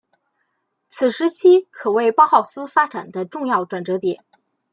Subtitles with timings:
[0.89, 4.25] 此时期可谓包浩斯发展重要的转捩点。